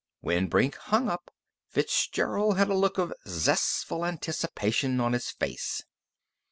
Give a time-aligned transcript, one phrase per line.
[0.21, 1.29] When Brink hung up,
[1.67, 5.83] Fitzgerald had a look of zestful anticipation on his face.